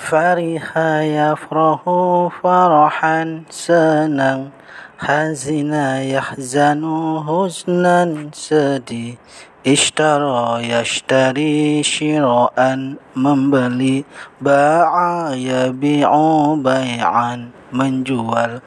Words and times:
Fariha 0.00 1.04
yafrahu 1.04 2.32
farahan 2.40 3.44
senang 3.52 4.48
Hazina 4.96 6.00
yahzanu 6.00 7.20
huznan 7.20 8.32
sedih 8.32 9.20
Ishtara 9.60 10.64
yashtari 10.64 11.84
shiraan 11.84 12.96
membeli 13.12 14.08
Ba'a 14.40 15.36
yabi'u 15.36 16.56
bay'an 16.64 17.52
menjual 17.68 18.64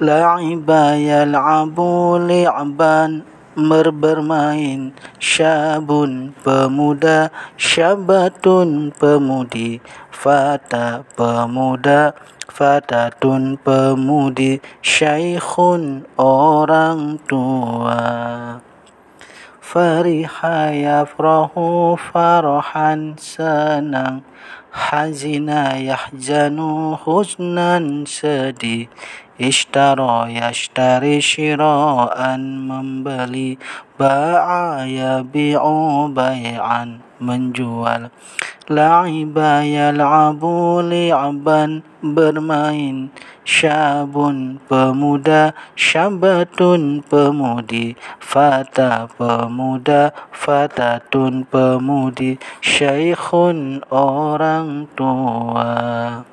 La'iba 0.00 0.96
yal'abu 0.96 2.16
li'ban 2.24 3.20
bermain 3.56 4.94
Syabun 5.18 6.36
pemuda 6.44 7.34
Syabatun 7.58 8.94
pemudi 8.94 9.82
Fata 10.14 11.02
pemuda 11.18 12.14
Fatatun 12.46 13.58
pemudi 13.58 14.60
Syaikhun 14.84 16.06
orang 16.20 17.18
tua 17.26 18.69
Fariha 19.70 20.74
yafrahu 20.74 21.94
farahan 21.94 23.14
senang 23.14 24.26
Hazina 24.74 25.78
yahzanu 25.78 26.98
huznan 26.98 28.02
sedih 28.02 28.90
Ishtara 29.38 30.26
yashtari 30.26 31.22
shiraan 31.22 32.66
membeli 32.66 33.62
Ba'a 33.94 34.90
yabi'u 34.90 36.10
bay'an 36.10 37.06
menjual 37.22 38.10
La'iba 38.70 39.66
yal'abu 39.66 40.78
li'aban 40.86 41.82
bermain 42.06 43.10
Syabun 43.42 44.62
pemuda 44.70 45.58
Syabatun 45.74 47.02
pemudi 47.02 47.98
Fata 48.22 49.10
pemuda 49.10 50.14
Fatatun 50.30 51.50
pemudi 51.50 52.38
Syaikhun 52.62 53.82
orang 53.90 54.86
tua 54.94 56.29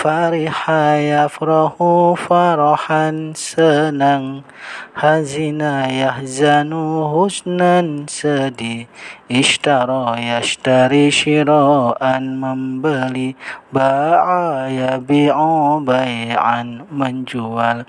Fariha 0.00 0.96
yafrahu 0.96 2.16
farahan 2.16 3.36
senang 3.36 4.48
Hazina 4.96 5.92
yahzanu 5.92 7.04
husnan 7.12 8.08
sedih 8.08 8.88
Ishtara 9.28 10.16
yashtari 10.16 11.12
shiraan 11.12 12.32
membeli 12.32 13.36
Ba'a 13.68 14.72
yabi'u 14.72 15.84
bay'an 15.84 16.88
menjual 16.88 17.84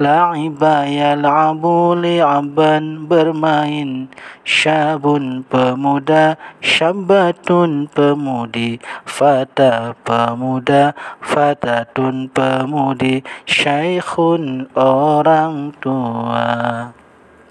La'iba 0.00 0.88
yal'abu 0.88 1.92
li'aban 1.92 3.04
bermain. 3.04 4.08
Syabun 4.48 5.44
pemuda 5.44 6.40
Syabatun 6.64 7.84
pemudi. 7.92 8.80
Fata 9.04 9.92
pemuda 10.00 10.96
Fatatun 11.20 12.32
pemudi. 12.32 13.20
Syaikhun 13.44 14.72
orang 14.72 15.76
tua 15.84 16.96